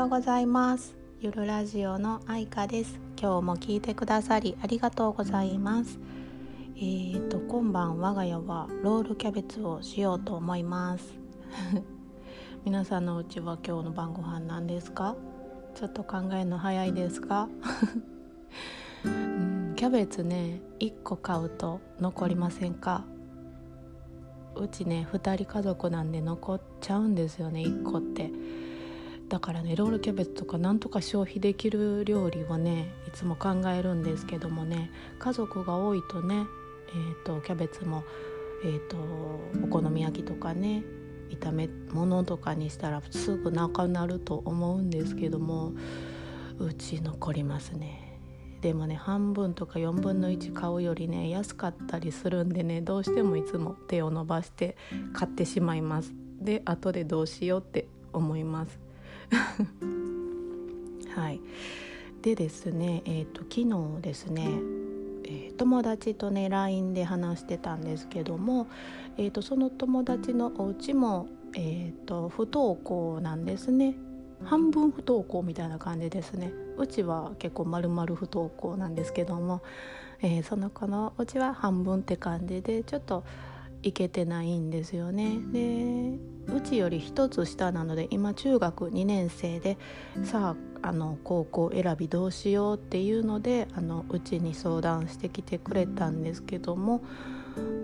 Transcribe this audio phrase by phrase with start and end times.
[0.00, 0.96] ようございます。
[1.20, 2.98] ゆるラジオの愛花です。
[3.20, 5.98] 今日も聞いてくださりありがとうございます。
[6.74, 11.04] えーと今晩我が家はロールキャベツをしようと思います。
[12.64, 15.16] 皆さんのうちは今日の晩ご飯何ですか？
[15.74, 17.50] ちょっと考えるの早いですか？
[19.76, 23.04] キャベツね1個買うと残りませんか？
[24.56, 28.32] うちね2人家族なんで残っちゃうんですよね1個って。
[29.30, 36.46] だからねロールキャベツとかなんとか消費できる料理をねいつも考えるんですけどもね家族が多いとね
[36.90, 38.04] えーと、キャベツも、
[38.64, 38.96] えーと、
[39.64, 40.82] お好み焼きとかね
[41.30, 45.72] 炒め物とかにしたらすぐなくなると思うんですけども
[46.58, 48.18] うち残りますね。
[48.60, 54.76] でもね半分とか4分の1買うよりね安かったりするんでねどうしてもいつも手を伸ばして
[55.14, 56.12] 買ってしまいます。
[56.40, 58.89] で後でどうしようって思います。
[61.14, 61.40] はい。
[62.22, 63.62] でですねえっ、ー、と昨
[63.96, 64.60] 日ですね
[65.30, 68.66] えー、友達とね LINE で話してたんですけども、
[69.16, 73.94] えーと、その友達のお家も、えーと、不登校なんですね。
[74.42, 76.52] 半分不登校みたいな感じですね。
[76.78, 79.62] うちは結構丸々不登校なんですけども、
[80.22, 83.22] えー、その子のうちは半分って感じでちょっと
[83.82, 85.38] 行けてないんですよね。
[85.52, 86.18] で
[86.54, 89.78] うちより一つ下なので今中学2年生で
[90.24, 97.02] さああの高校選びどうしようっていうのであのうちに相談してきてくれたんですけども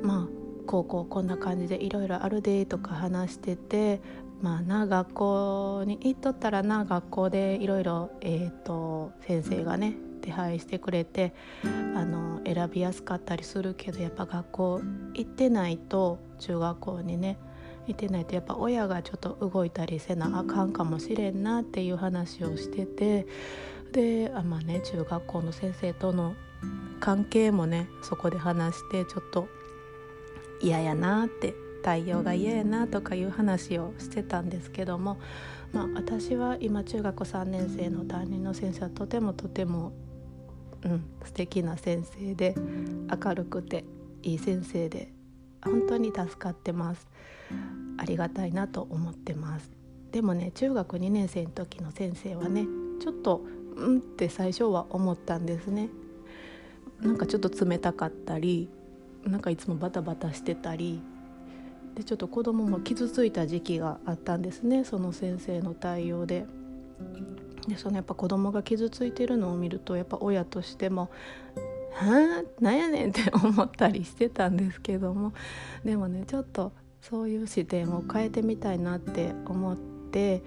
[0.02, 4.00] まあ高校こんな感じでいろいろあるでとか話してて
[4.40, 11.34] まあな学校に行っとったらな学校でいろいろ先生がね手配してくれて
[11.94, 14.80] あの選びやすかったりするけどやっぱ学校
[15.14, 17.38] 行ってないと中学校にね
[17.86, 23.26] 行ってないとやっぱ親がちょっと動いたりせなあかんかもしれんなっていう話をしてて
[23.92, 26.34] であまあね中学校の先生との
[27.00, 29.48] 関係もねそこで話してちょっと
[30.60, 35.18] 嫌やなって対応が嫌やなとかいう話をしてたんですけども、
[35.72, 39.92] まあ、私は今中学3年生の担任の先生はとてもとても
[40.84, 42.54] うん、素敵な先生で
[43.24, 43.84] 明るくて
[44.22, 45.12] いい先生で
[45.62, 47.08] 本当に助かってます。
[47.98, 49.70] ありがたいなと思ってます。
[50.12, 52.66] でもね中学2年生の時の先生はね
[53.00, 53.42] ちょっと
[53.76, 55.88] うんって最初は思ったんですね。
[57.00, 58.68] なんかちょっと冷たかったり
[59.24, 61.02] なんかいつもバタバタしてたり
[61.94, 66.46] でちょっと子供も傷ついた時期があったんですねその先生の対応で。
[67.68, 71.10] でそのやっぱ子供が傷ついてるのを見るとやっぱ親としても
[71.92, 72.62] 「はあ？
[72.62, 75.32] なんやねん」って思ったりしてたんですけども。
[75.84, 80.42] でもねちょっとそういう視点を変えてみたいなって思って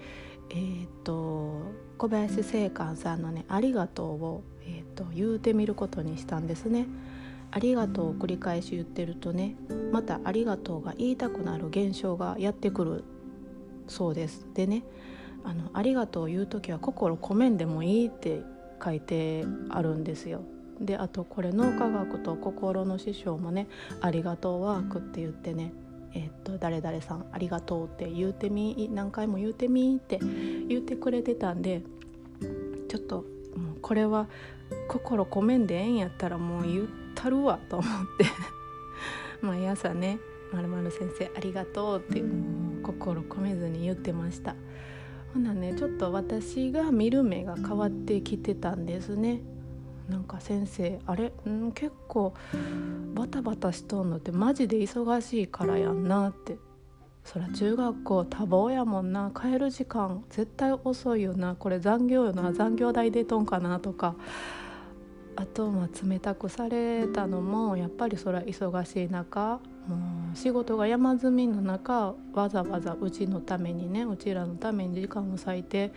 [0.50, 1.62] えーと、
[1.96, 6.86] 小林正観さんのね「ありがとうを」えーと、言うてみることにしたんですね。
[7.52, 9.56] ありがとうを繰り返し言ってるとね
[9.90, 13.04] またありがとうが言いたくなる現象がやってくる
[13.88, 14.46] そうです。
[14.54, 14.84] でね
[15.42, 18.42] あの「ありがとう」を言う時は心込めんでもいいって
[18.82, 20.42] 書いてあるんですよ。
[20.80, 23.68] であとこれ脳科学と心の師匠もね
[24.00, 25.72] 「ありがとうワーク」って言ってね
[26.14, 30.18] えっと誰々さんありがとうって言うてみ何回も言うてみって
[30.68, 31.82] 言ってくれてたんで
[32.88, 33.24] ちょっと
[33.56, 34.28] もうこれは
[34.88, 38.26] 心込めんでええんやったらもう言ったるわと思って
[39.46, 40.18] 毎朝ね
[40.52, 44.56] 「まる先生ありがとう」ってもう心込めずに言ってました。
[45.32, 49.42] ほなねちょっと私が見る目が変わってきてたんですね。
[50.10, 51.32] なんか先生あれ？
[51.48, 52.34] ん結構
[53.14, 56.58] バタバタしとんのってマジで忙しいからやんなって。
[57.24, 59.30] そら中学校多忙やもんな。
[59.30, 61.54] 帰る時間絶対遅いよな。
[61.54, 62.52] これ残業よな。
[62.52, 64.16] 残業代出とんかなとか。
[65.36, 69.96] あとまあ冷たくされたのもやっぱりそら忙しい中も
[70.34, 75.92] う仕事が山積みの中わざわざうちのためにねうちらのために時間を割いて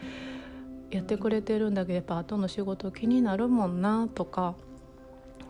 [0.97, 4.55] やってくれてるんだけどやっぱ後の仕事気になるもんなとか。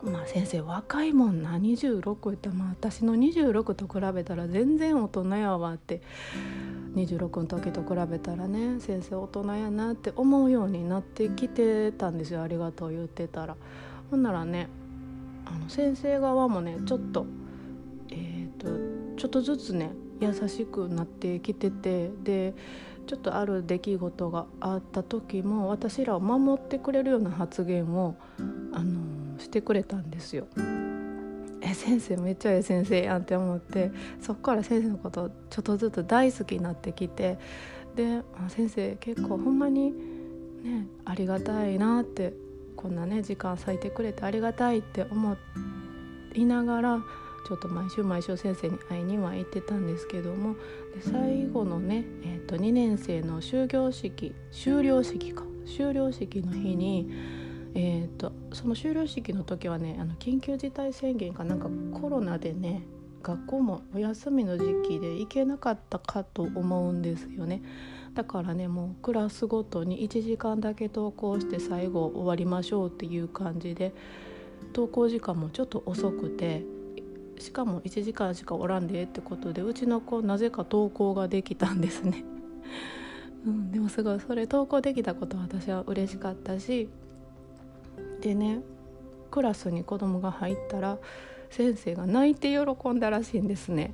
[0.04, 6.02] まあ先生若いもんな26ってまあ私の26と比べたら全然大人やわって
[6.96, 13.56] 26の時と比べたらね先生大人やなって思うようになってきてたんですよありがとう言ってたら。
[14.12, 14.68] ほんならね
[15.46, 17.26] あの先生側もねちょっと
[18.10, 18.68] えっと
[19.18, 19.92] ちょっとずつね
[20.24, 22.54] 優しくなってきててで
[23.08, 28.16] ちょっとある出来事があった時も私らを守ってくれるような発言を、
[28.72, 30.48] あのしてくれたんですよ。
[31.62, 33.92] え先生めっちゃええ先生やんって思って
[34.22, 37.38] そっから先生のことちょっとずつ大好きになってきて
[37.96, 39.92] で先生結構ほんまに
[40.62, 42.34] ねありがたいなって
[42.76, 45.38] こんなね時間割いてくれてありがたいって思
[46.34, 47.00] いながら
[47.48, 50.56] ちょっと毎週毎週先生に会いには行ってたんですけども
[50.96, 57.10] で最後のね、えーと、2年生の終業式終了式か終了式の日に、
[57.76, 61.68] えーと、その終了式の時はねあの緊急事態宣言かなんか
[62.00, 62.84] コロナでね
[63.22, 67.62] 学校もお休みの時期で行けなかったかと思うんですよね。
[68.14, 73.94] だからねもうクラスごとに1時間だけ登校して最後終わりましょうっていう感じで
[74.68, 76.64] 登校時間もちょっと遅くて
[77.40, 82.24] しかも1時間しかおらんでってことでうちの子なぜか登校ができたんですね。
[83.46, 86.88] うん、でもすごいそれ登校できたこと私は嬉しかったし
[88.22, 88.62] でね
[89.32, 90.98] クラスに子供が入ったら
[91.50, 93.94] 先生が泣いて喜んだらしいんですね。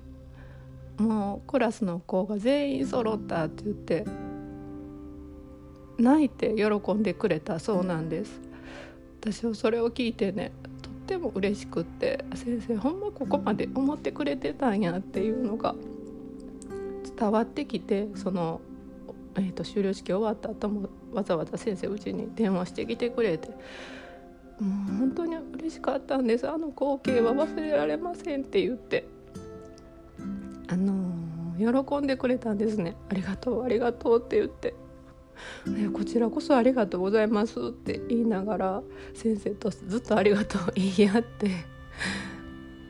[0.98, 4.06] もうクラスの子が全員揃ったって言って
[5.98, 8.42] 泣いて喜んでくれたそうなんです
[9.22, 10.52] 私はそれを聞いてね
[11.10, 15.74] っても嬉しくって先生ほんまここまで思ってくれてたんやっていうのが
[17.18, 18.62] 伝わってきてその、
[19.36, 23.56] えーと、終了式終わった後もわざわざ先生うちに電話してきてくれても
[24.88, 26.48] う本当に嬉しかったんです。
[26.48, 29.08] あの光景は忘れられませんって言って。
[30.68, 32.98] あのー、喜んでくれたんですね。
[33.10, 34.76] ありがとうありがとうって言って。
[35.94, 38.84] こちらこそありがとうございますって言いながら
[39.14, 41.50] 先生とずっとありがとう言い合って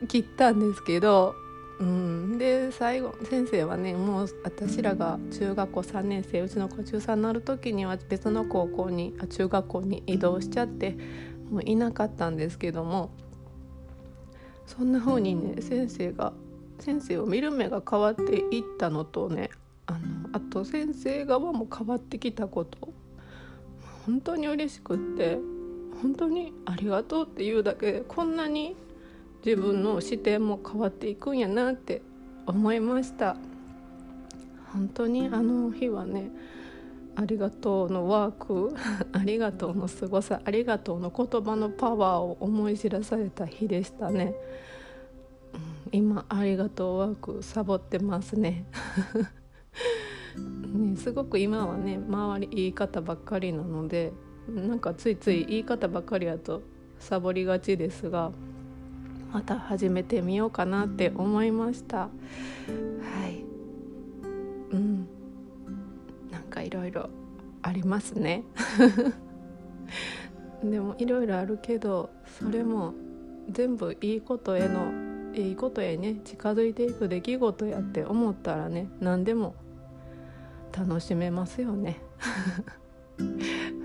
[0.07, 1.35] 切ったんですけど、
[1.79, 10.97] うん、で最後先生はねもう私らが中学校3年生うちの子中3になる時には別の高校にあ中学校に移動しちゃって
[11.49, 13.11] もういなかったんですけども
[14.65, 16.33] そんな風にね先生が
[16.79, 19.49] 先生を見る目が変わっていったのとね
[20.39, 22.93] と先生側も変わってきたこと。
[24.05, 25.37] 本当に嬉しくって
[26.01, 28.75] 本当にありがとうっていうだけでこんなに
[29.45, 32.01] 自分の視点も変わっていくんやなって
[32.45, 33.37] 思いました。
[34.73, 36.31] 本当にあの日はね
[37.15, 38.75] ありがとうのワーク
[39.11, 44.35] ありがとうのすごさありがとうの言葉のパワーを思い知らされた日でしたね、
[45.53, 48.65] うん、今ありがとうワークサボってますね。
[50.37, 54.11] ね、すごく今はね周り言い方ばっかりなので
[54.47, 56.61] なんかついつい言い方ばっかりやと
[56.99, 58.31] サボりがちですが
[59.31, 61.97] また始めてみようかなって思いました。
[61.97, 62.09] は
[63.27, 63.43] い。
[64.71, 65.07] うん。
[66.31, 67.09] なんかいろいろ
[67.61, 68.43] ありますね。
[70.63, 72.09] でもいろいろあるけど
[72.39, 72.93] それも
[73.49, 74.91] 全部いいことへの
[75.33, 79.55] いいことへね近づいていく出来事やって思ったらね何でも
[80.77, 81.99] 楽しめますよね。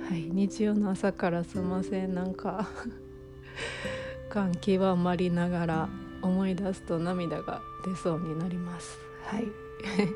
[0.09, 0.23] はい。
[0.31, 2.15] 日曜の朝からすいません。
[2.15, 2.69] なんか
[4.31, 5.89] 感極まりながら
[6.23, 8.99] 思い出すと涙が出そうになります。
[9.25, 9.47] はい。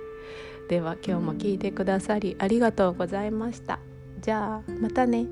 [0.69, 3.79] では今日も聞いてくださりありがとうございました。
[4.21, 5.27] じゃあまたね。